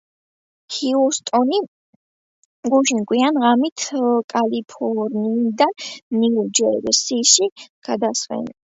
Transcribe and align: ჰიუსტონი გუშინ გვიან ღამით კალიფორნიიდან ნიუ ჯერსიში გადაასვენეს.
ჰიუსტონი 0.75 1.59
გუშინ 2.71 2.99
გვიან 3.11 3.39
ღამით 3.45 3.85
კალიფორნიიდან 4.35 5.79
ნიუ 6.19 6.49
ჯერსიში 6.63 7.53
გადაასვენეს. 7.89 8.63